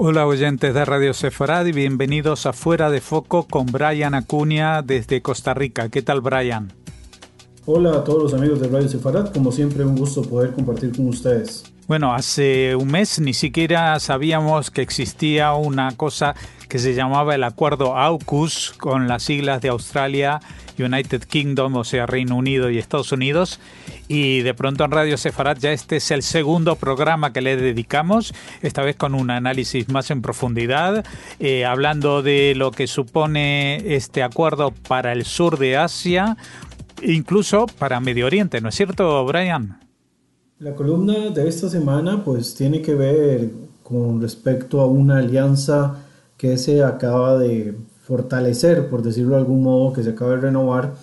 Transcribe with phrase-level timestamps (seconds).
[0.00, 5.22] Hola oyentes de Radio Sefarad y bienvenidos a Fuera de Foco con Brian Acuña desde
[5.22, 5.88] Costa Rica.
[5.88, 6.72] ¿Qué tal Brian?
[7.66, 11.08] Hola a todos los amigos de Radio Sefarad, como siempre un gusto poder compartir con
[11.08, 11.64] ustedes.
[11.88, 16.34] Bueno, hace un mes ni siquiera sabíamos que existía una cosa
[16.68, 20.38] que se llamaba el Acuerdo AUKUS con las siglas de Australia,
[20.78, 23.58] United Kingdom, o sea, Reino Unido y Estados Unidos.
[24.06, 28.34] Y de pronto en Radio Sefarad ya este es el segundo programa que le dedicamos,
[28.60, 31.06] esta vez con un análisis más en profundidad,
[31.40, 36.36] eh, hablando de lo que supone este acuerdo para el sur de Asia,
[37.00, 39.87] incluso para Medio Oriente, ¿no es cierto, Brian?
[40.60, 43.48] La columna de esta semana pues tiene que ver
[43.84, 46.04] con respecto a una alianza
[46.36, 50.94] que se acaba de fortalecer, por decirlo de algún modo, que se acaba de renovar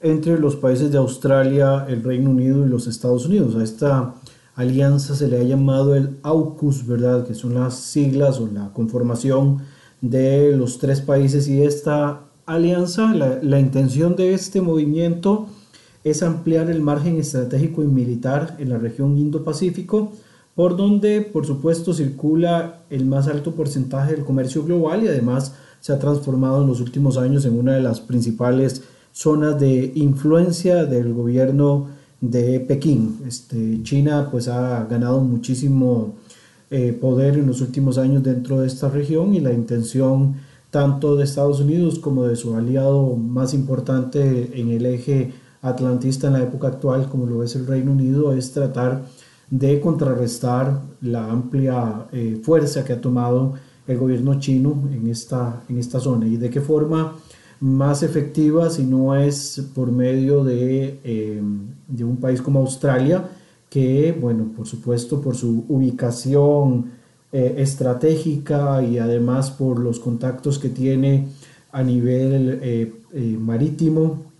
[0.00, 3.54] entre los países de Australia, el Reino Unido y los Estados Unidos.
[3.54, 4.14] A esta
[4.56, 7.24] alianza se le ha llamado el AUKUS, ¿verdad?
[7.24, 9.58] Que son las siglas o la conformación
[10.00, 15.46] de los tres países y esta alianza, la, la intención de este movimiento
[16.04, 20.12] es ampliar el margen estratégico y militar en la región Indo-Pacífico,
[20.54, 25.92] por donde por supuesto circula el más alto porcentaje del comercio global y además se
[25.92, 28.82] ha transformado en los últimos años en una de las principales
[29.12, 31.88] zonas de influencia del gobierno
[32.20, 33.20] de Pekín.
[33.26, 36.14] Este, China pues ha ganado muchísimo
[36.70, 40.36] eh, poder en los últimos años dentro de esta región y la intención
[40.70, 45.32] tanto de Estados Unidos como de su aliado más importante en el eje
[45.64, 49.02] atlantista en la época actual, como lo es el Reino Unido, es tratar
[49.50, 53.54] de contrarrestar la amplia eh, fuerza que ha tomado
[53.86, 56.26] el gobierno chino en esta, en esta zona.
[56.26, 57.14] Y de qué forma
[57.60, 61.42] más efectiva si no es por medio de, eh,
[61.88, 63.24] de un país como Australia
[63.70, 66.92] que, bueno, por supuesto por su ubicación
[67.32, 71.28] eh, estratégica y además por los contactos que tiene
[71.72, 72.92] a nivel
[73.40, 74.33] marítimo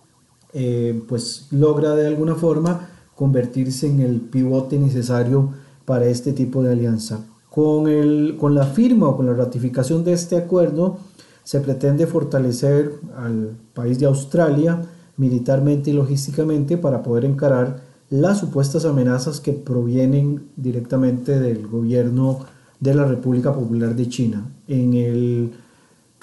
[0.54, 5.50] eh, pues logra de alguna forma convertirse en el pivote necesario
[5.84, 7.26] para este tipo de alianza.
[7.50, 10.98] Con, el, con la firma o con la ratificación de este acuerdo
[11.44, 14.80] se pretende fortalecer al país de Australia
[15.16, 22.40] militarmente y logísticamente para poder encarar las supuestas amenazas que provienen directamente del gobierno
[22.80, 24.46] de la República Popular de China.
[24.68, 25.52] En el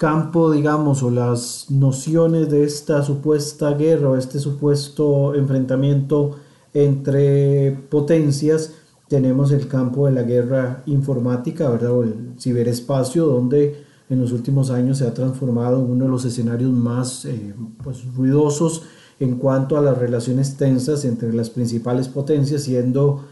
[0.02, 6.38] campo, digamos, o las nociones de esta supuesta guerra o este supuesto enfrentamiento
[6.74, 8.72] entre potencias,
[9.06, 11.92] tenemos el campo de la guerra informática, ¿verdad?
[11.92, 16.24] O el ciberespacio, donde en los últimos años se ha transformado en uno de los
[16.24, 18.82] escenarios más eh, pues, ruidosos
[19.20, 23.22] en cuanto a las relaciones tensas entre las principales potencias, siendo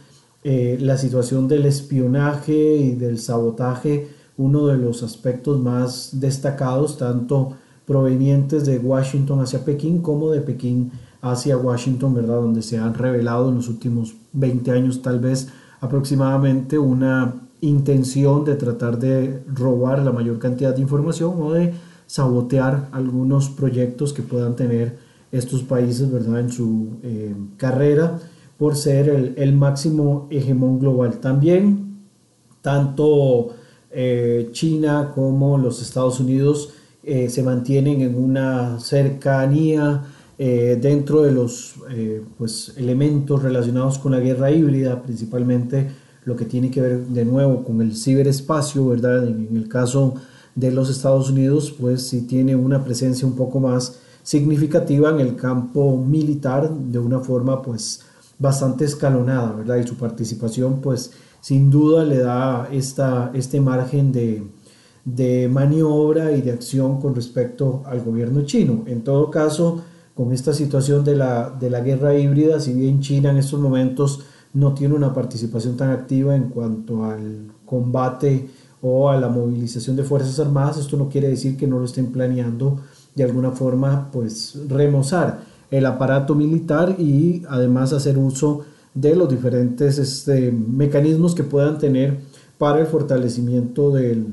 [0.44, 7.56] eh, la situación del espionaje y del sabotaje uno de los aspectos más destacados, tanto
[7.84, 12.36] provenientes de Washington hacia Pekín como de Pekín hacia Washington, ¿verdad?
[12.36, 15.48] Donde se han revelado en los últimos 20 años tal vez
[15.80, 21.74] aproximadamente una intención de tratar de robar la mayor cantidad de información o de
[22.06, 24.98] sabotear algunos proyectos que puedan tener
[25.32, 26.40] estos países, ¿verdad?
[26.40, 28.18] En su eh, carrera
[28.56, 31.18] por ser el, el máximo hegemón global.
[31.20, 31.98] También,
[32.62, 33.59] tanto
[33.92, 36.70] eh, China como los Estados Unidos
[37.02, 40.04] eh, se mantienen en una cercanía
[40.38, 41.74] eh, dentro de los
[42.38, 45.90] pues, elementos relacionados con la guerra híbrida, principalmente
[46.24, 49.26] lo que tiene que ver de nuevo con el ciberespacio, ¿verdad?
[49.26, 50.14] En, el caso
[50.54, 55.36] de los Estados Unidos, pues sí tiene una presencia un poco más significativa en el
[55.36, 58.02] campo militar de una forma pues
[58.38, 59.76] bastante escalonada, ¿verdad?
[59.76, 66.52] Y su participación pues sin duda le da esta, este margen de, maniobra y de
[66.52, 68.84] acción con respecto al gobierno chino.
[68.86, 69.82] En todo caso,
[70.14, 74.20] con esta situación de la, de la guerra híbrida, si bien China en estos momentos
[74.52, 78.48] no tiene una participación tan activa en cuanto al combate
[78.82, 82.12] o a la movilización de fuerzas armadas, esto no quiere decir que no lo estén
[82.12, 82.81] planeando
[83.14, 85.40] de alguna forma pues remozar
[85.70, 88.62] el aparato militar y además hacer uso
[88.94, 92.19] de los diferentes este, mecanismos que puedan tener
[92.58, 94.26] para el fortalecimiento del,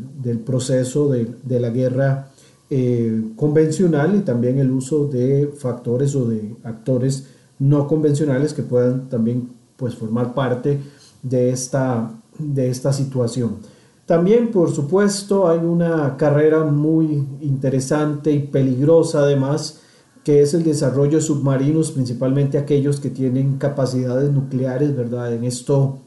[0.45, 2.29] proceso de, la guerra
[2.69, 7.27] eh, convencional y también el uso de factores o de actores
[7.59, 10.79] no convencionales que puedan también pues, formar parte
[11.23, 13.57] de esta, de esta situación.
[14.05, 19.81] También, por supuesto, hay una carrera muy interesante y peligrosa además
[20.27, 25.33] que es el desarrollo de submarinos, principalmente aquellos que tienen capacidades nucleares, ¿verdad?
[25.33, 25.99] En esto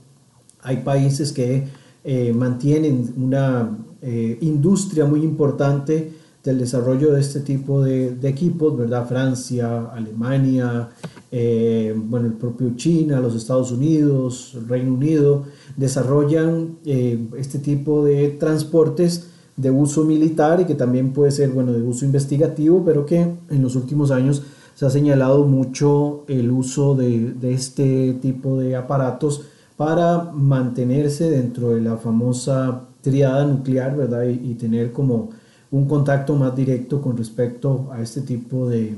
[0.61, 1.69] hay países que
[2.05, 6.13] eh, mantienen una eh, industria muy importante
[6.45, 9.09] del desarrollo de este tipo de, equipos, ¿verdad?
[9.09, 10.91] Francia, Alemania,
[11.33, 15.45] eh, bueno, el propio China, los Estados Unidos, Reino Unido,
[15.79, 19.30] desarrollan eh, este tipo de transportes
[19.61, 23.63] de uso militar y que también puede ser, bueno, de uso investigativo, pero que en
[23.63, 24.43] los últimos años
[24.75, 29.43] se ha señalado mucho el uso de, de este tipo de aparatos
[29.77, 34.25] para mantenerse dentro de la famosa triada nuclear, ¿verdad?
[34.25, 35.31] Y, tener como
[35.71, 38.97] un contacto más directo con respecto a este tipo de,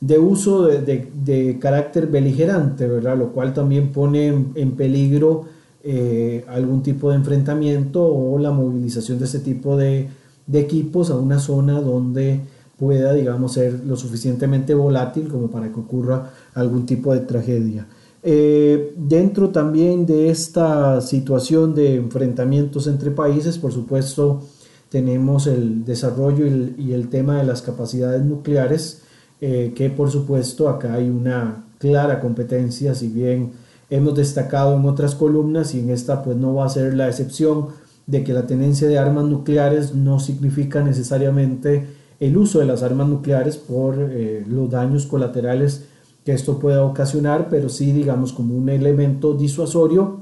[0.00, 3.16] de uso de, de, carácter beligerante, ¿verdad?
[3.16, 5.46] Lo cual también pone en, peligro
[5.82, 10.08] eh, algún tipo de enfrentamiento o la movilización de este tipo de,
[10.52, 12.40] equipos a una zona donde
[12.76, 17.86] pueda, digamos, ser lo suficientemente volátil como para que ocurra algún tipo de tragedia.
[18.22, 24.42] Eh, dentro también de esta situación de enfrentamientos entre países, por supuesto,
[24.90, 26.46] tenemos el desarrollo
[26.76, 29.02] y el, tema de las capacidades nucleares,
[29.40, 33.52] eh, que por supuesto acá hay una clara competencia, si bien
[33.90, 37.68] hemos destacado en otras columnas y en esta pues no va a ser la excepción
[38.06, 41.86] de que la tenencia de armas nucleares no significa necesariamente
[42.18, 45.84] el uso de las armas nucleares por eh, los daños colaterales
[46.24, 50.20] que esto pueda ocasionar, pero sí, digamos, como un elemento disuasorio,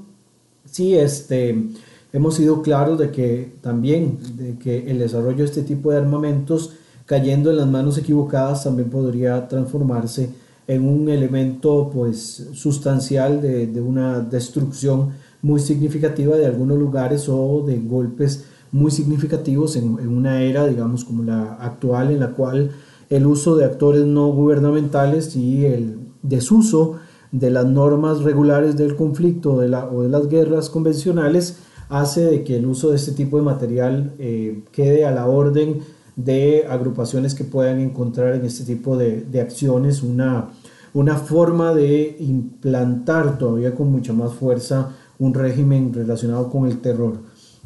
[0.65, 1.71] sí este,
[2.13, 6.75] hemos sido claros de que también de que el desarrollo de este tipo de armamentos
[7.07, 10.31] cayendo en las manos equivocadas también podría transformarse
[10.69, 15.11] en un elemento pues sustancial de, de una destrucción
[15.43, 21.05] muy significativa de algunos lugares o de golpes muy significativos en, en una era digamos
[21.05, 22.71] como la actual en la cual
[23.11, 26.99] el uso de actores no gubernamentales y el desuso
[27.33, 32.67] de las normas regulares del conflicto o de, las guerras convencionales hace de que el
[32.67, 35.81] uso de este tipo de material eh, quede a la orden
[36.17, 40.49] de agrupaciones que puedan encontrar en este tipo de, acciones una,
[40.99, 47.19] una forma de implantar todavía con mucha más fuerza un régimen relacionado con el terror.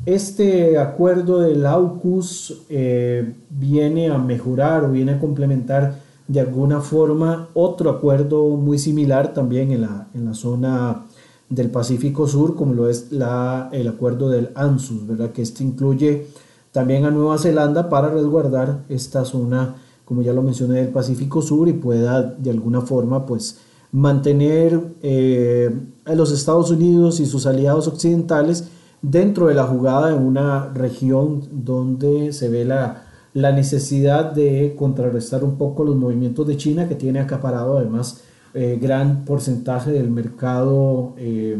[0.05, 5.94] Este acuerdo del AUKUS eh, viene a mejorar o viene a complementar
[6.29, 11.06] de alguna forma otro acuerdo muy similar también en la, en la zona
[11.49, 15.32] del Pacífico Sur, como lo es la, el acuerdo del ANSUS, ¿verdad?
[15.32, 16.26] que este incluye
[16.70, 21.69] también a Nueva Zelanda para resguardar esta zona, como ya lo mencioné, del Pacífico Sur
[21.69, 23.59] y pueda de alguna forma pues
[23.93, 25.71] mantener eh,
[26.05, 28.69] a los Estados Unidos y sus aliados occidentales
[29.03, 33.05] dentro de la jugada en una región donde se ve la,
[33.35, 38.23] necesidad de contrarrestar un poco los movimientos de China que tiene acaparado además
[38.55, 41.57] eh, gran porcentaje del mercado eh,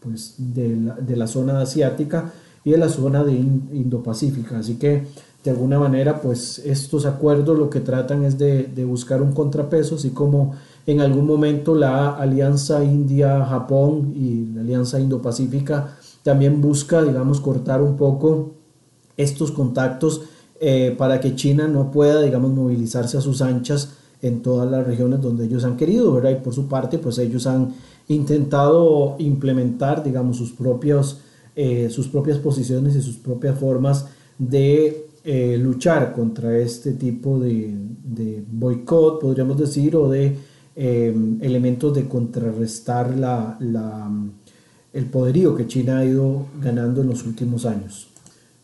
[0.00, 2.32] pues de, la, zona asiática
[2.64, 4.58] y de la zona de Indo-Pacífica.
[4.58, 5.06] Así que
[5.44, 9.96] de alguna manera pues estos acuerdos lo que tratan es de, de buscar un contrapeso,
[9.96, 10.54] así como
[10.86, 17.96] en algún momento la alianza India-Japón y la alianza Indo-Pacífica también busca, digamos, cortar un
[17.96, 18.52] poco
[19.16, 20.22] estos contactos
[20.60, 25.20] eh, para que China no pueda, digamos, movilizarse a sus anchas en todas las regiones
[25.20, 26.30] donde ellos han querido, ¿verdad?
[26.30, 27.74] Y por su parte, pues ellos han
[28.08, 31.18] intentado implementar, digamos, sus, propios,
[31.56, 34.06] eh, sus propias posiciones y sus propias formas
[34.38, 37.74] de eh, luchar contra este tipo de,
[38.04, 40.36] de boicot, podríamos decir, o de
[40.74, 44.10] elementos de contrarrestar la, la
[44.92, 48.08] el poderío que China ha ido ganando en los últimos años.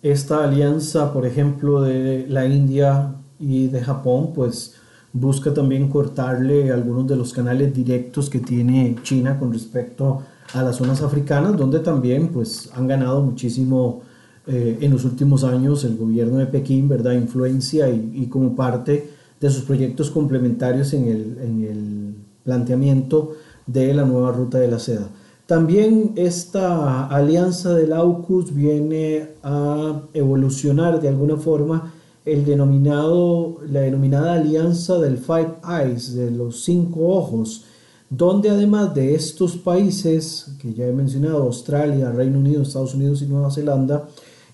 [0.02, 4.74] Esta alianza, por ejemplo, de la India y de Japón, pues
[5.12, 10.22] busca también cortarle algunos de los canales directos que tiene China con respecto
[10.52, 14.02] a las zonas africanas, donde también pues han ganado muchísimo
[14.48, 17.12] eh, en los últimos años el gobierno de Pekín, ¿verdad?
[17.12, 22.14] Influencia y, como parte de sus proyectos complementarios en el, en el
[22.44, 23.34] planteamiento
[23.66, 25.08] de la nueva ruta de la seda.
[25.46, 31.92] También esta alianza del AUKUS viene a evolucionar de alguna forma
[32.24, 37.64] el denominado, la denominada alianza del Five Eyes, de los cinco ojos,
[38.10, 43.26] donde además de estos países que ya he mencionado, Australia, Reino Unido, Estados Unidos y
[43.26, 44.08] Nueva Zelanda,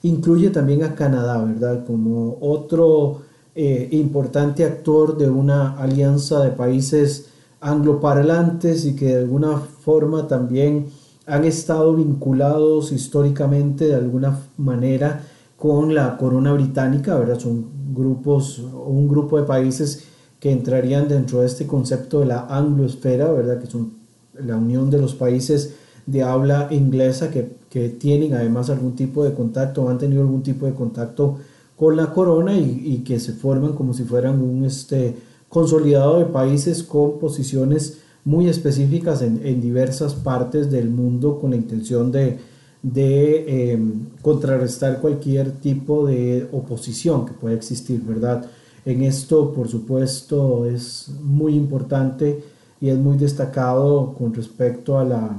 [0.05, 1.85] incluye también a Canadá, ¿verdad?
[1.87, 3.23] Como otro
[3.55, 7.31] eh, importante actor de una alianza de países
[7.61, 10.89] angloparlantes y que de alguna forma también
[11.27, 15.25] han estado vinculados históricamente de alguna manera
[15.57, 17.39] con la corona británica, ¿verdad?
[17.39, 20.05] Son grupos un grupo de países
[20.39, 23.59] que entrarían dentro de este concepto de la angloesfera, ¿verdad?
[23.59, 23.95] Que son
[24.35, 29.33] la unión de los países de habla inglesa que, que, tienen además algún tipo de
[29.33, 31.39] contacto, han tenido algún tipo de contacto
[31.77, 35.17] con la corona y, que se forman como si fueran un este,
[35.49, 41.57] consolidado de países con posiciones muy específicas en, en diversas partes del mundo con la
[41.57, 42.39] intención de,
[42.83, 43.79] de eh,
[44.21, 48.45] contrarrestar cualquier tipo de oposición que pueda existir, ¿verdad?
[48.85, 52.45] En esto, por supuesto, es muy importante
[52.81, 55.35] y es muy destacado con respecto a la,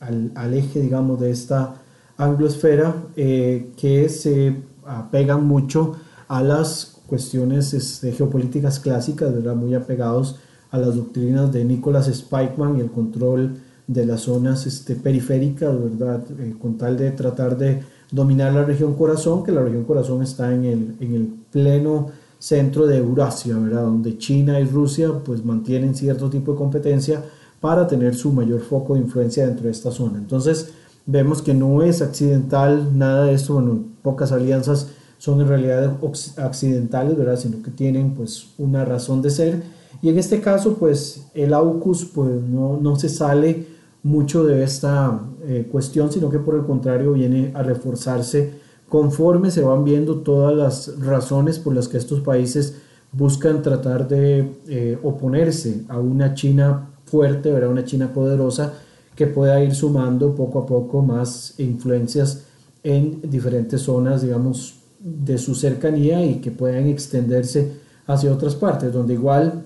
[0.00, 1.76] al, eje, digamos, de esta
[2.16, 5.96] anglosfera, eh, que se apegan mucho
[6.28, 9.54] a las cuestiones este, geopolíticas clásicas, ¿verdad?
[9.54, 10.38] Muy apegados
[10.70, 16.22] a las doctrinas de Nicholas Spikeman y el control de las zonas este, periféricas, ¿verdad?
[16.38, 20.54] Eh, con tal de tratar de dominar la región corazón, que la región corazón está
[20.54, 23.82] en el, en el pleno centro de Eurasia, ¿verdad?
[23.82, 27.22] Donde China y Rusia pues mantienen cierto tipo de competencia
[27.60, 30.18] para tener su mayor foco de influencia dentro de esta zona.
[30.18, 30.72] Entonces
[31.06, 34.88] vemos que no es accidental nada de esto, bueno, pocas alianzas
[35.18, 35.98] son en realidad
[36.38, 37.36] accidentales, ¿verdad?
[37.36, 39.62] Sino que tienen pues una razón de ser
[40.02, 43.66] y en este caso, pues el AUKUS pues, no, no se sale
[44.02, 48.54] mucho de esta eh, cuestión, sino que por el contrario viene a reforzarse
[48.88, 52.76] conforme se van viendo todas las razones por las que estos países
[53.12, 57.70] buscan tratar de eh, oponerse a una China fuerte, ¿verdad?
[57.70, 58.74] una China poderosa
[59.16, 62.44] que pueda ir sumando poco a poco más influencias
[62.82, 67.72] en diferentes zonas, digamos, de su cercanía y que puedan extenderse
[68.06, 69.64] hacia otras partes, donde igual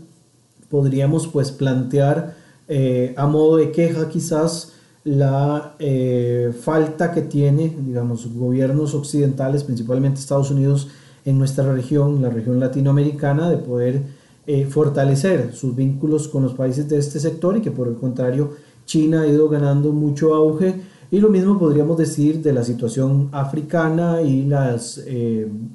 [0.69, 2.35] podríamos pues plantear
[2.67, 4.73] eh, a modo de queja quizás
[5.05, 10.89] la eh, falta que tiene, digamos, gobiernos occidentales, principalmente Estados Unidos,
[11.25, 14.03] en nuestra región, la región latinoamericana, de poder
[14.47, 18.51] eh, fortalecer sus vínculos con los países de este sector y que por el contrario
[18.85, 20.81] China ha ido ganando mucho auge.
[21.11, 25.01] Y lo mismo podríamos decir de la situación africana y las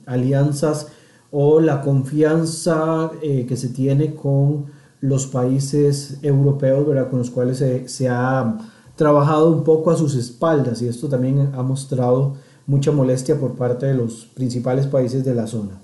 [0.05, 0.87] alianzas
[1.31, 4.65] o la confianza que se tiene con
[5.01, 7.09] los países europeos, ¿verdad?
[7.09, 8.57] con los cuales se, ha
[8.95, 12.35] trabajado un poco a sus espaldas y esto también ha mostrado
[12.67, 15.79] mucha molestia por parte de los principales países de la zona.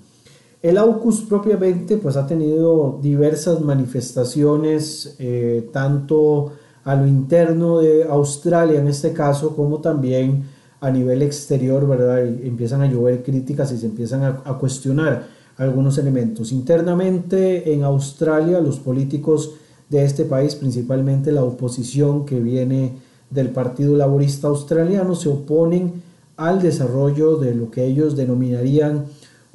[0.66, 8.80] El AUKUS propiamente pues ha tenido diversas manifestaciones, eh, tanto a lo interno de Australia
[8.80, 10.42] en este caso, como también
[10.80, 12.26] a nivel exterior, ¿verdad?
[12.26, 16.50] Empiezan a llover críticas y se empiezan a cuestionar algunos elementos.
[16.50, 19.52] Internamente en Australia los políticos
[19.88, 22.96] de este país, principalmente la oposición que viene
[23.30, 26.02] del Partido Laborista Australiano, se oponen
[26.36, 29.04] al desarrollo de lo que ellos denominarían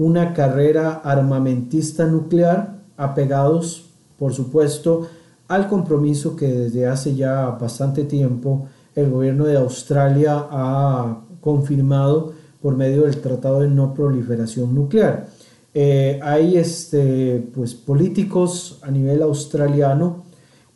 [0.02, 3.86] una carrera armamentista nuclear, apegados,
[4.18, 5.08] por supuesto,
[5.48, 8.66] al compromiso que desde hace ya bastante tiempo
[8.96, 15.28] el gobierno de Australia ha confirmado por medio del Tratado de No Proliferación Nuclear.
[15.76, 20.24] Eh, hay este, pues, políticos a nivel australiano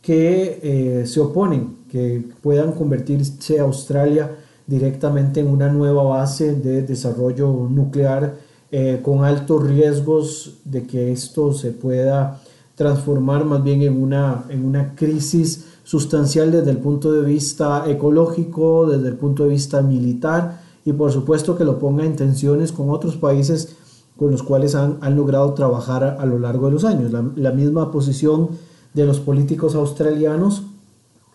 [0.04, 4.30] que eh, se oponen, que puedan convertirse Australia
[4.68, 8.45] directamente en una nueva base de desarrollo nuclear
[8.78, 12.42] eh, con altos riesgos de que esto se pueda
[12.76, 18.86] transformar más bien en una, en una crisis sustancial desde el punto de vista ecológico,
[18.86, 22.90] desde el punto de vista militar y por supuesto que lo ponga en tensiones con
[22.90, 23.78] otros países
[24.18, 27.14] con los cuales han, logrado trabajar a, lo largo de los años.
[27.38, 28.50] La, misma posición
[28.94, 30.64] de los políticos australianos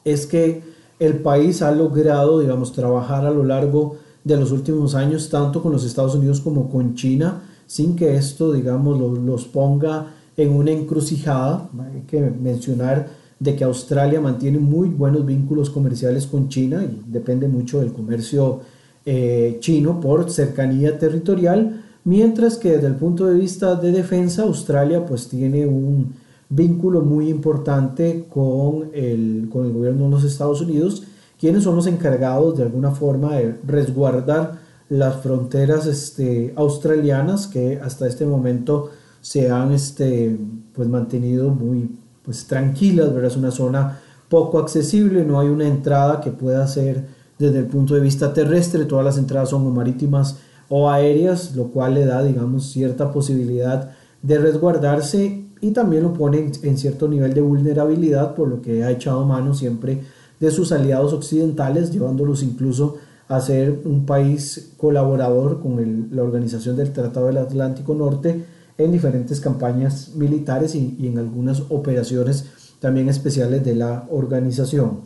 [0.04, 0.62] es que
[0.98, 5.72] el país ha logrado, digamos, trabajar a lo largo de los últimos años, tanto con
[5.72, 11.68] los Estados Unidos como con China, sin que esto, digamos, los, ponga en una encrucijada.
[11.78, 13.08] Hay que mencionar
[13.38, 18.60] de que Australia mantiene muy buenos vínculos comerciales con China y depende mucho del comercio
[19.06, 25.04] eh, chino por cercanía territorial, Mientras que desde el punto de vista de defensa, Australia
[25.04, 26.14] pues tiene un
[26.48, 31.04] vínculo muy importante con el, con el gobierno de los Estados Unidos,
[31.40, 38.06] quienes son los encargados de alguna forma de resguardar las fronteras este, australianas que hasta
[38.06, 38.90] este momento
[39.22, 40.38] se han este,
[40.74, 43.30] pues, mantenido muy pues, tranquilas, ¿verdad?
[43.30, 47.06] es una zona poco accesible, no hay una entrada que pueda ser
[47.38, 50.36] desde el punto de vista terrestre, todas las entradas son marítimas
[50.68, 53.92] o aéreas, lo cual le da, digamos, cierta posibilidad
[54.22, 58.90] de resguardarse y también lo pone en cierto nivel de vulnerabilidad, por lo que ha
[58.90, 60.02] echado mano siempre
[60.40, 62.96] de sus aliados occidentales, llevándolos incluso
[63.28, 68.44] a ser un país colaborador con la organización del Tratado del Atlántico Norte
[68.76, 72.46] en diferentes campañas militares y, en algunas operaciones
[72.80, 75.00] también especiales de la organización.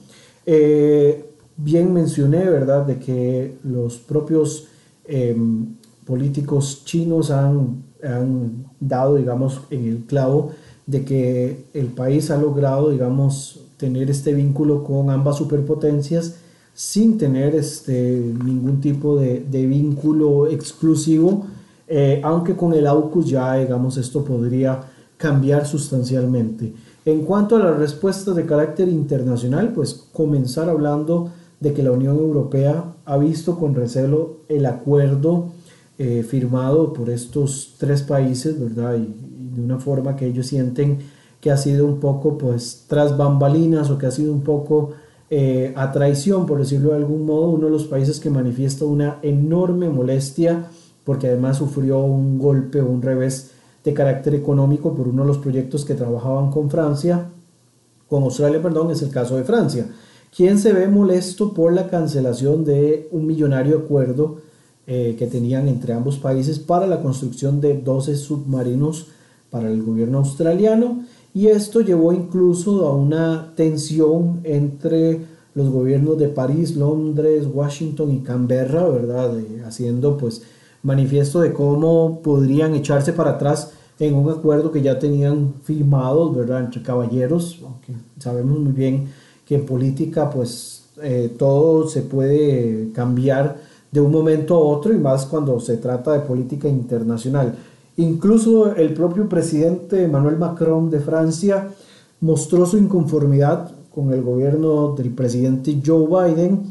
[0.47, 4.69] Eh, bien mencioné, ¿verdad?, de que los propios
[5.07, 5.75] em,
[6.07, 10.53] políticos chinos han, han, dado, digamos, en el clavo
[10.87, 16.37] de que el país ha logrado, digamos, tener este vínculo con ambas superpotencias
[16.75, 21.47] sin tener este, ningún tipo de, de vínculo exclusivo,
[21.87, 24.81] eh, aunque con el AUKUS ya, digamos, esto podría
[25.17, 26.73] cambiar sustancialmente.
[27.05, 32.17] En cuanto a las respuestas de carácter internacional, pues comenzar hablando de que la Unión
[32.17, 35.53] Europea ha visto con recelo el acuerdo
[35.99, 38.97] eh, firmado por estos tres países, ¿verdad?
[38.97, 39.15] Y,
[39.55, 40.99] de una forma que ellos sienten
[41.45, 44.93] que ha sido un poco, pues, tras bambalinas o que ha sido un poco
[45.29, 49.19] eh, a traición, por decirlo de algún modo, uno de los países que manifiesta una
[49.21, 50.71] enorme molestia
[51.05, 53.51] porque además sufrió un golpe o un revés
[53.85, 57.29] de carácter económico por uno de los proyectos que trabajaban con Francia,
[58.09, 59.87] con Australia, perdón, es el caso de Francia,
[60.35, 64.39] quien se ve molesto por la cancelación de un millonario acuerdo
[64.87, 69.09] eh, que tenían entre ambos países para la construcción de 12 submarinos
[69.51, 75.21] para el gobierno australiano y esto llevó incluso a una tensión entre
[75.55, 79.37] los gobiernos de París, Londres, Washington y Canberra, ¿verdad?
[79.67, 80.43] haciendo pues
[80.85, 86.61] manifiesto de cómo podrían echarse para atrás en un acuerdo que ya tenían firmado, ¿verdad?
[86.61, 89.09] Entre caballeros, aunque sabemos muy bien
[89.47, 93.57] que en política pues eh, todo se puede cambiar
[93.91, 97.55] de un momento a otro y más cuando se trata de política internacional.
[97.97, 101.69] Incluso el propio presidente Emmanuel Macron de Francia
[102.21, 106.63] mostró su inconformidad con el gobierno del presidente Joe Biden,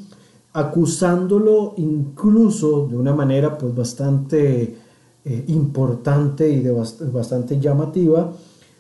[0.52, 4.76] acusándolo incluso de una manera pues bastante
[5.26, 8.34] eh, importante y de bastante llamativa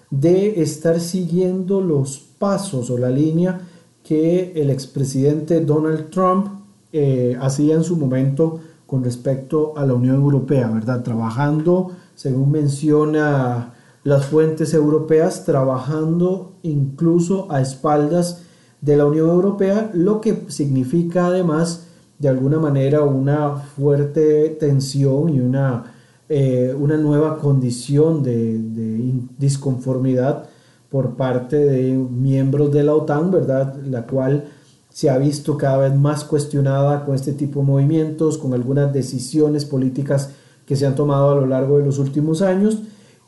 [0.09, 3.61] de estar siguiendo los pasos o la línea
[4.03, 6.47] que el expresidente Donald Trump
[6.91, 11.01] eh, hacía en su momento con respecto a la Unión Europea, ¿verdad?
[11.01, 13.73] Trabajando según menciona
[14.03, 18.43] las fuentes europeas, trabajando incluso a espaldas
[18.81, 21.87] de la Unión Europea, lo que significa además
[22.19, 25.93] de alguna manera una fuerte tensión y una,
[26.29, 30.49] eh, una nueva condición de, de, disconformidad
[30.89, 33.75] por parte de miembros de la OTAN, ¿verdad?
[33.83, 34.45] La cual
[34.89, 39.65] se ha visto cada vez más cuestionada con este tipo de movimientos, con algunas decisiones
[39.65, 40.29] políticas
[40.65, 42.79] que se han tomado a lo largo de los últimos años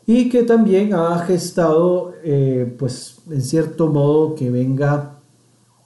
[0.08, 5.20] y que también ha gestado, eh, pues en cierto modo, que venga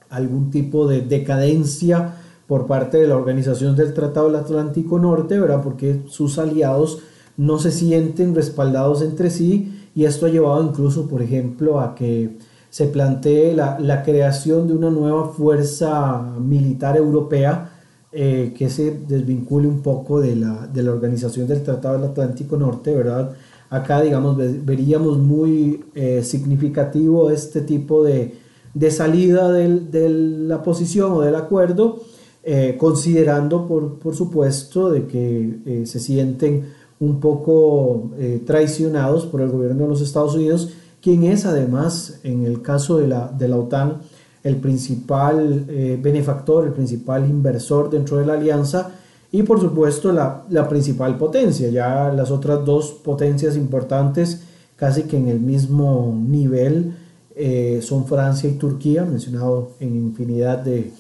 [0.09, 2.15] algún tipo de decadencia
[2.47, 5.61] por parte de la Organización del Tratado del Atlántico Norte, ¿verdad?
[5.63, 6.99] Porque sus aliados
[7.37, 12.37] no se sienten respaldados entre sí y esto ha llevado incluso, por ejemplo, a que
[12.69, 17.68] se plantee la, la creación de una nueva fuerza militar europea
[18.11, 22.57] eh, que se desvincule un poco de la, de la, organización del Tratado del Atlántico
[22.57, 23.33] Norte, ¿verdad?
[23.69, 28.33] Acá, digamos, veríamos muy eh, significativo este tipo de,
[28.73, 31.99] de salida de la posición o del acuerdo,
[32.43, 36.65] eh, considerando, por, por, supuesto, de que se sienten
[36.99, 38.09] un poco
[38.43, 43.07] traicionados por el gobierno de los Estados Unidos, quien es además, en el caso de
[43.07, 44.01] la, de la OTAN,
[44.43, 48.91] el principal eh, benefactor, el principal inversor dentro de la alianza
[49.31, 51.69] y por supuesto la, principal potencia.
[51.69, 54.41] Ya las otras dos potencias importantes,
[54.75, 56.95] casi que en el mismo nivel,
[57.35, 60.91] eh, son Francia y Turquía, mencionado en infinidad de,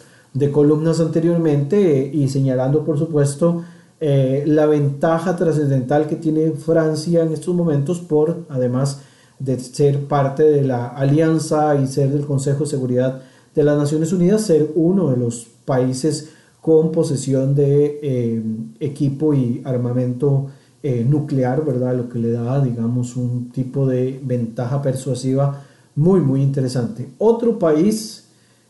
[0.51, 3.63] columnas anteriormente, y señalando por supuesto
[3.99, 9.01] eh, la ventaja trascendental que tiene Francia en estos momentos por además
[9.39, 13.21] de ser parte de la alianza y ser del Consejo de Seguridad
[13.55, 16.29] de las Naciones Unidas, ser uno de los países
[16.61, 18.43] con posesión de eh,
[18.79, 20.47] equipo y armamento
[20.83, 21.95] eh, nuclear, ¿verdad?
[21.95, 25.63] Lo que le da, digamos, un tipo de ventaja persuasiva
[25.95, 27.09] muy, muy interesante.
[27.17, 28.29] Otro país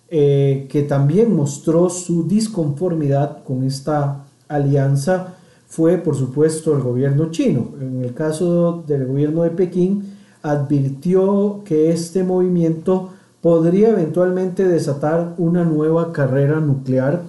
[0.09, 5.35] eh, que también mostró su disconformidad con esta alianza
[5.67, 7.69] fue, por supuesto, el gobierno chino.
[7.79, 13.11] En el caso del gobierno de Pekín, advirtió que este movimiento
[13.41, 17.23] podría eventualmente desatar una nueva carrera nuclear,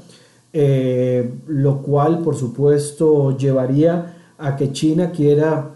[0.52, 5.74] eh, lo cual por supuesto llevaría a que China quiera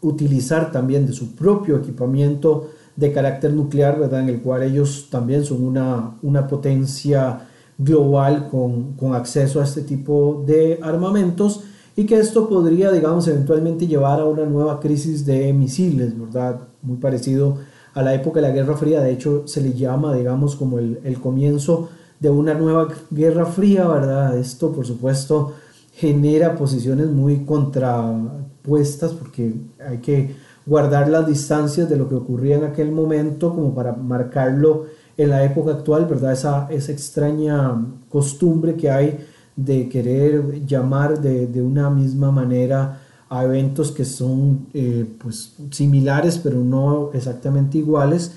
[0.00, 4.20] utilizar también de su propio equipamiento de carácter nuclear, ¿verdad?
[4.20, 7.46] en el cual ellos también son una, una potencia
[7.78, 11.62] global con, con acceso a este tipo de armamentos
[11.96, 16.60] y que esto podría, digamos, eventualmente llevar a una nueva crisis de misiles, ¿verdad?
[16.82, 17.58] Muy parecido
[18.00, 21.18] a la época de la Guerra Fría, de hecho se le llama, digamos, como el,
[21.22, 24.38] comienzo de una nueva guerra fría, ¿verdad?
[24.38, 25.52] Esto, por supuesto,
[25.92, 29.52] genera posiciones muy contrapuestas porque
[29.86, 30.34] hay que
[30.64, 34.86] guardar las distancias de lo que ocurría en aquel momento como para marcarlo
[35.18, 36.32] en la época actual, ¿verdad?
[36.32, 39.18] Esa, extraña costumbre que hay
[39.56, 42.99] de querer llamar de una misma manera
[43.30, 48.32] a eventos que son eh, pues similares pero no exactamente iguales,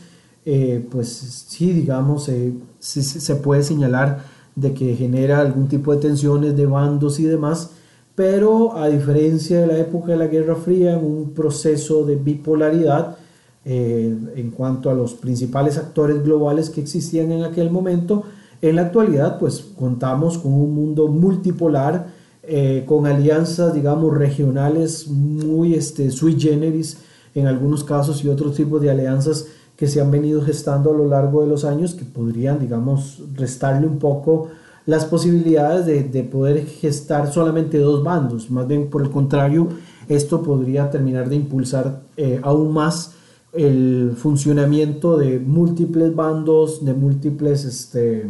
[0.46, 1.08] eh, pues
[1.48, 4.24] sí, digamos, eh, se puede señalar
[4.56, 7.72] de que genera algún tipo de tensiones de bandos y demás,
[8.14, 13.18] pero a diferencia de la época de la Guerra Fría, en un proceso de bipolaridad
[13.66, 18.24] en cuanto a los principales actores globales que existían en aquel momento,
[18.62, 22.08] en la actualidad pues contamos con un mundo multipolar,
[22.44, 26.98] eh, con alianzas, digamos, regionales muy este, sui generis
[27.36, 31.08] en algunos casos y otros tipos de alianzas que se han venido gestando a lo
[31.08, 34.50] largo de los años que podrían, digamos, restarle un poco
[34.86, 38.52] las posibilidades de, de poder gestar solamente dos bandos.
[38.52, 39.70] Más bien, por el contrario,
[40.10, 43.14] esto podría terminar de impulsar eh, aún más
[43.54, 48.28] el funcionamiento de múltiples bandos, de múltiples este,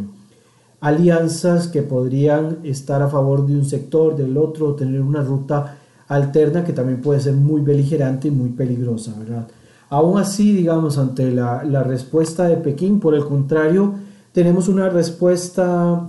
[0.84, 6.62] alianzas que podrían estar a favor de un sector, del otro, tener una ruta alterna
[6.62, 9.48] que también puede ser muy beligerante y muy peligrosa, ¿verdad?
[9.88, 13.94] Aún así, digamos, ante la, respuesta de Pekín, por el contrario,
[14.32, 16.06] tenemos una respuesta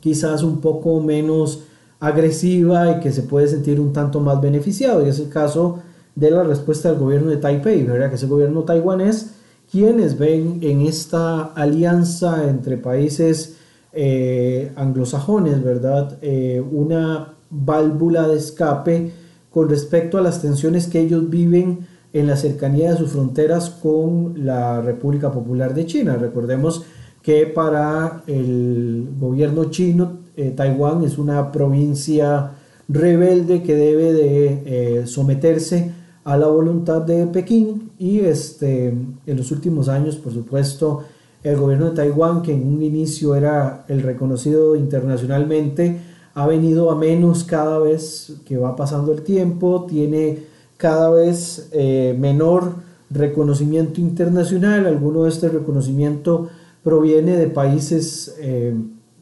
[0.00, 1.64] quizás un poco menos
[2.00, 5.80] agresiva y que se puede sentir un tanto más beneficiado, y es el caso
[6.14, 8.08] de la respuesta del gobierno de Taipei, ¿verdad?
[8.08, 9.34] que es el gobierno taiwanés,
[9.70, 13.57] quienes ven en esta alianza entre países
[14.00, 16.18] eh, anglosajones, ¿verdad?
[16.22, 19.10] Eh, una válvula de escape
[19.50, 21.80] con respecto a las tensiones que ellos viven
[22.12, 26.14] en la cercanía de sus fronteras con la República Popular de China.
[26.14, 26.84] Recordemos
[27.22, 32.52] que para el gobierno chino, eh, Taiwán es una provincia
[32.86, 35.90] rebelde que debe de someterse
[36.22, 41.02] a la voluntad de Pekín y este, en los últimos años, por supuesto,
[41.42, 46.00] el gobierno de Taiwán, que en un inicio era el reconocido internacionalmente,
[46.34, 50.38] ha venido a menos cada vez que va pasando el tiempo, tiene
[50.76, 52.74] cada vez eh, menor
[53.10, 56.48] reconocimiento internacional, alguno de este reconocimiento
[56.82, 58.74] proviene de países eh,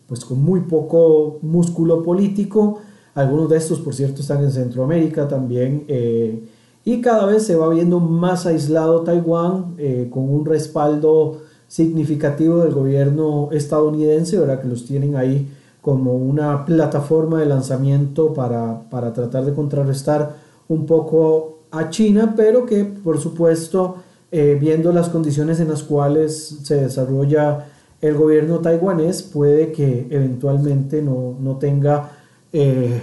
[0.06, 2.80] pues con muy poco músculo político,
[3.14, 6.44] algunos de estos por cierto están en Centroamérica también, eh,
[6.84, 9.76] y cada vez se va viendo más aislado Taiwán
[10.10, 14.60] con un respaldo significativo del gobierno estadounidense, ¿verdad?
[14.60, 15.48] que los tienen ahí
[15.80, 20.36] como una plataforma de lanzamiento para, para tratar de contrarrestar
[20.68, 23.96] un poco a China, pero que por supuesto,
[24.32, 27.66] eh, viendo las condiciones en las cuales se desarrolla
[28.00, 32.10] el gobierno taiwanés, puede que eventualmente no, no tenga
[32.52, 33.00] eh,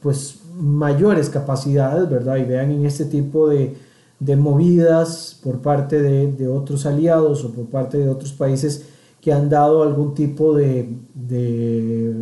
[0.00, 2.36] pues mayores capacidades, ¿verdad?
[2.36, 3.76] Y vean en este tipo de,
[4.20, 8.86] de movidas por parte de, otros aliados o por parte de otros países
[9.20, 10.88] que han dado algún tipo de,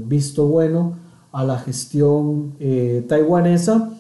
[0.07, 0.97] visto bueno
[1.33, 3.91] a la gestión eh, taiwanesa,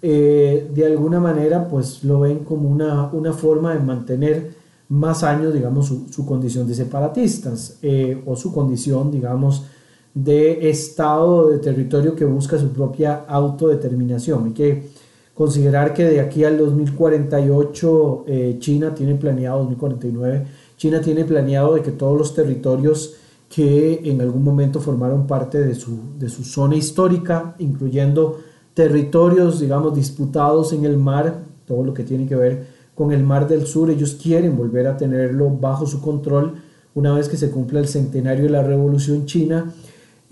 [0.00, 5.54] eh, de alguna manera pues lo ven como una, una forma de mantener más años,
[5.54, 9.64] digamos, su, condición de separatistas eh, o su condición, digamos,
[10.12, 14.48] de estado de territorio que busca su propia autodeterminación.
[14.48, 14.90] y que
[15.34, 21.82] considerar que de aquí al 2048 eh, China tiene planeado, 2049, China tiene planeado de
[21.82, 23.14] que todos los territorios
[23.48, 28.40] que en algún momento formaron parte de su, de su zona histórica, incluyendo
[28.74, 33.48] territorios, digamos, disputados en el mar, todo lo que tiene que ver con el mar
[33.48, 36.54] del sur, ellos quieren volver a tenerlo bajo su control.
[36.94, 39.72] Una vez que se cumpla el centenario de la Revolución China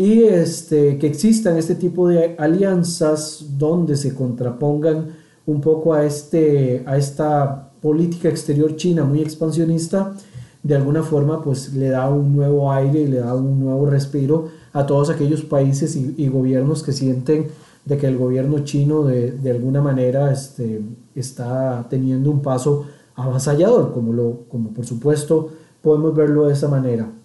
[0.00, 5.08] y este, que existan este tipo de alianzas donde se contrapongan
[5.44, 10.14] un poco a, este, a esta política exterior china muy expansionista,
[10.62, 14.48] de alguna forma pues le da un nuevo aire y le da un nuevo respiro
[14.72, 17.48] a todos aquellos países y, gobiernos que sienten
[17.84, 20.80] de que el gobierno chino de, de, alguna manera este,
[21.14, 22.86] está teniendo un paso
[23.16, 25.50] avasallador, como, lo, como por supuesto
[25.82, 27.19] podemos verlo de esa manera.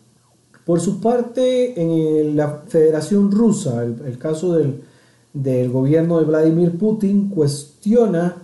[0.65, 8.37] Por su parte, en la Federación Rusa, el, caso del, gobierno de Vladimir Putin cuestiona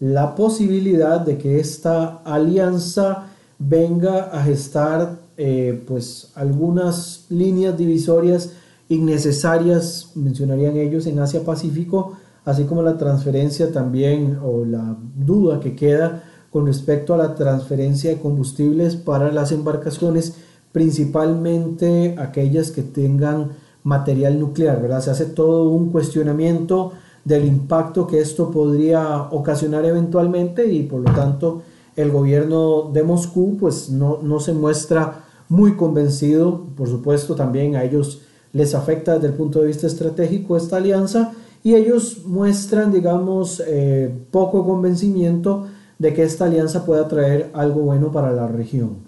[0.00, 3.28] la posibilidad de que esta alianza
[3.60, 8.52] venga a gestar eh, pues algunas líneas divisorias
[8.88, 15.76] innecesarias, mencionarían ellos, en Asia Pacífico, así como la transferencia también o la duda que
[15.76, 20.34] queda con respecto a la transferencia de combustibles para las embarcaciones
[20.72, 23.52] principalmente aquellas que tengan
[23.84, 25.00] material nuclear, ¿verdad?
[25.00, 26.92] Se hace todo un cuestionamiento
[27.24, 31.62] del impacto que esto podría ocasionar eventualmente y por lo tanto
[31.96, 37.84] el gobierno de Moscú pues no, no se muestra muy convencido, por supuesto también a
[37.84, 41.32] ellos les afecta desde el punto de vista estratégico esta alianza
[41.64, 45.66] y ellos muestran, digamos, eh, poco convencimiento
[45.98, 49.07] de que esta alianza pueda traer algo bueno para la región.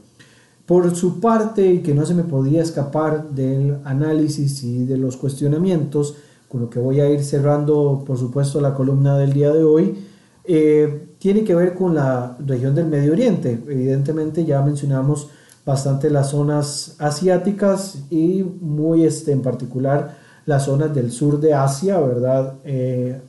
[0.71, 5.17] Por su parte, y que no se me podía escapar del análisis y de los
[5.17, 6.15] cuestionamientos,
[6.47, 9.99] con lo que voy a ir cerrando, por supuesto, la columna del día de hoy,
[10.45, 13.61] eh, tiene que ver con la región del Medio Oriente.
[13.67, 15.31] Evidentemente ya mencionamos
[15.67, 21.99] bastante las zonas asiáticas y muy este, en particular las zonas del sur de Asia,
[21.99, 22.59] ¿verdad?
[22.63, 23.21] Eh,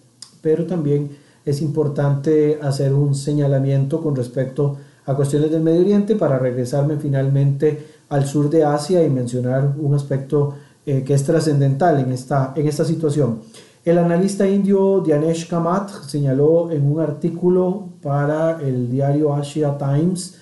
[0.44, 1.10] pero también
[1.44, 7.86] es importante hacer un señalamiento con respecto a cuestiones del Medio Oriente para regresarme finalmente
[8.10, 12.68] al sur de Asia y mencionar un aspecto eh, que es trascendental en esta, en
[12.68, 13.40] esta situación.
[13.84, 20.36] El analista indio Dianesh Kamath señaló en un artículo para el diario Asia Times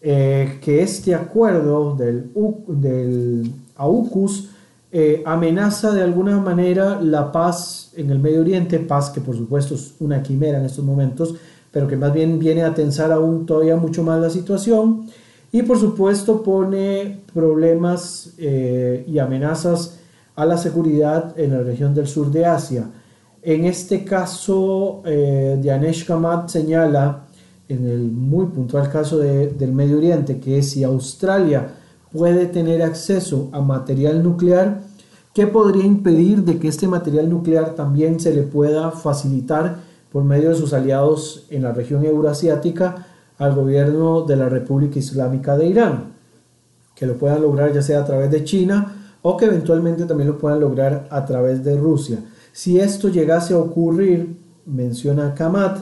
[0.00, 2.30] eh, que este acuerdo del,
[2.68, 4.50] del AUKUS
[4.90, 9.74] eh, amenaza de alguna manera la paz en el Medio Oriente, paz que por supuesto
[9.74, 11.34] es una quimera en estos momentos,
[11.70, 15.06] pero que más bien viene a tensar aún todavía mucho más la situación
[15.50, 19.98] y por supuesto pone problemas eh, y amenazas
[20.36, 22.90] a la seguridad en la región del sur de Asia.
[23.42, 27.24] En este caso, eh, Dianesh Kamath señala,
[27.68, 31.74] en el muy puntual caso del Medio Oriente, que si Australia
[32.12, 34.80] puede tener acceso a material nuclear,
[35.34, 40.50] ¿qué podría impedir de que este material nuclear también se le pueda facilitar por medio
[40.50, 43.06] de sus aliados en la región euroasiática
[43.38, 46.12] al gobierno de la República Islámica de Irán?
[46.94, 50.38] Que lo puedan lograr ya sea a través de China o que eventualmente también lo
[50.38, 52.18] puedan lograr a través de Rusia.
[52.52, 55.78] Si esto llegase a ocurrir, menciona Kamat,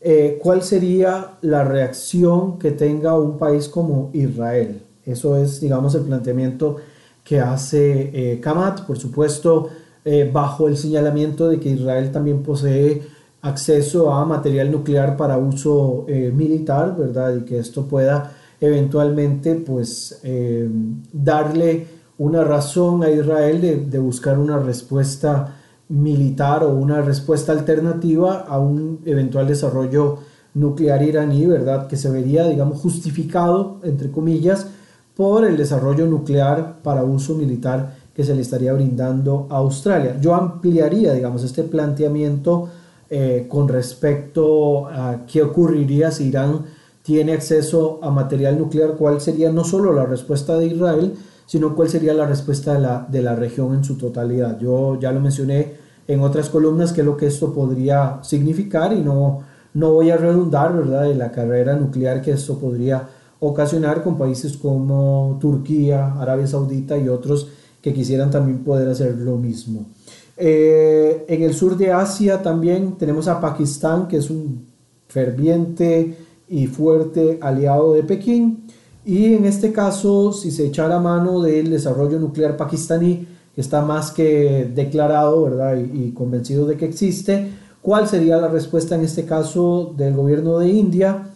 [0.00, 4.82] eh, ¿cuál sería la reacción que tenga un país como Israel?
[5.04, 6.76] Eso es, digamos, el planteamiento
[7.22, 9.68] que hace eh, Kamat, por supuesto,
[10.04, 13.02] eh, bajo el señalamiento de que Israel también posee
[13.44, 17.36] acceso a material nuclear para uso eh, militar, ¿verdad?
[17.36, 20.22] Y que esto pueda eventualmente, pues,
[21.12, 25.56] darle una razón a Israel de, de buscar una respuesta
[25.88, 30.18] militar o una respuesta alternativa a un eventual desarrollo
[30.54, 31.88] nuclear iraní, ¿verdad?
[31.88, 34.68] Que se vería, digamos, justificado, entre comillas,
[35.16, 40.16] por el desarrollo nuclear para uso militar que se le estaría brindando a Australia.
[40.20, 42.68] Yo ampliaría, digamos, este planteamiento
[43.16, 46.64] eh, con respecto a qué ocurriría si Irán
[47.04, 51.14] tiene acceso a material nuclear, cuál sería no solo la respuesta de Israel,
[51.46, 54.58] sino cuál sería la respuesta de la, de la región en su totalidad.
[54.58, 55.74] Yo ya lo mencioné
[56.08, 59.42] en otras columnas qué es lo que esto podría significar y no,
[59.74, 64.56] no voy a redundar, ¿verdad?, de la carrera nuclear que esto podría ocasionar con países
[64.56, 67.46] como Turquía, Arabia Saudita y otros
[67.80, 69.86] que quisieran también poder hacer lo mismo.
[70.36, 74.66] Eh, en el sur de Asia también tenemos a Pakistán, que es un
[75.08, 76.16] ferviente
[76.48, 78.66] y fuerte aliado de Pekín.
[79.04, 84.10] Y en este caso, si se echara mano del desarrollo nuclear pakistaní, que está más
[84.10, 85.76] que declarado ¿verdad?
[85.76, 87.50] Y, convencido de que existe,
[87.82, 91.30] ¿cuál sería la respuesta en este caso del gobierno de India?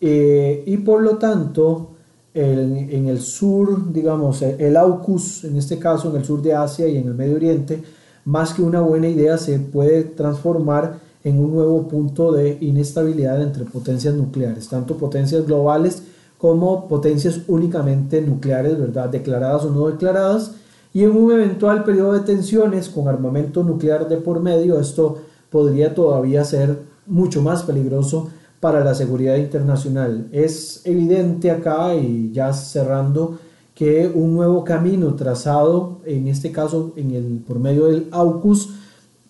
[0.00, 1.90] Eh, y por lo tanto,
[2.34, 6.96] en el sur, digamos, el AUKUS, en este caso en el sur de Asia y
[6.96, 7.82] en el Medio Oriente,
[8.24, 13.64] más que una buena idea, se puede transformar en un nuevo punto de inestabilidad entre
[13.64, 16.02] potencias nucleares, tanto potencias globales
[16.38, 19.08] como potencias únicamente nucleares, ¿verdad?
[19.08, 20.52] Declaradas o no declaradas.
[20.92, 25.18] Y en un eventual periodo de tensiones con armamento nuclear de por medio, esto
[25.50, 30.28] podría todavía ser mucho más peligroso para la seguridad internacional.
[30.32, 33.38] Es evidente acá, y ya cerrando,
[33.82, 38.74] que un nuevo camino trazado, en este caso en el, por medio del AUKUS,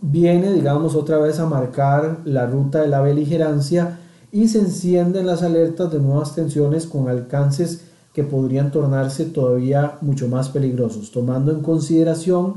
[0.03, 3.99] viene, digamos, otra vez a marcar la ruta de la beligerancia
[4.31, 10.29] y se encienden las alertas de nuevas tensiones con alcances que podrían tornarse todavía mucho
[10.29, 12.57] más peligrosos, tomando en consideración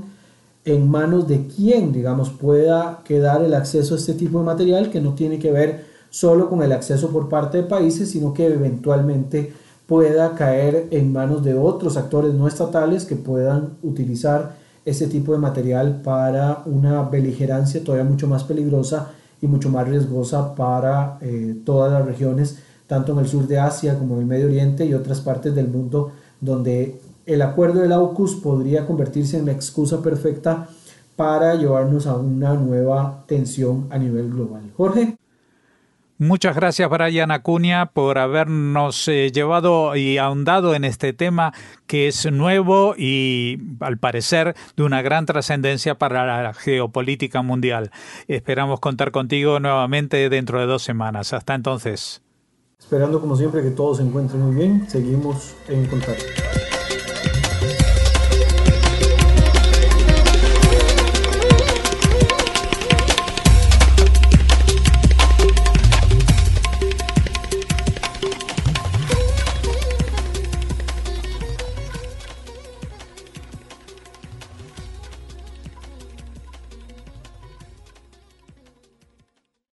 [0.66, 5.00] en manos de quién, digamos, pueda quedar el acceso a este tipo de material que
[5.00, 9.54] no tiene que ver solo con el acceso por parte de países, sino que eventualmente
[9.88, 15.40] pueda caer en manos de otros actores no estatales que puedan utilizar este tipo de
[15.40, 21.92] material para una beligerancia todavía mucho más peligrosa y mucho más riesgosa para eh, todas
[21.92, 25.22] las regiones, tanto en el sur de Asia como en el Medio Oriente y otras
[25.22, 30.68] partes del mundo donde el acuerdo del AUKUS podría convertirse en la excusa perfecta
[31.16, 34.72] para llevarnos a una nueva tensión a nivel global.
[34.76, 35.18] Jorge.
[36.18, 41.54] Muchas gracias, Brian Acuña, por habernos eh, llevado y ahondado en este tema
[41.88, 47.92] que es nuevo y, al parecer, de una gran trascendencia para la geopolítica mundial.
[48.30, 51.34] Esperamos contar contigo nuevamente dentro de dos semanas.
[51.34, 52.22] Hasta entonces.
[52.80, 54.90] Esperando, como siempre, que todos se encuentren muy bien.
[54.90, 56.24] Seguimos en contacto.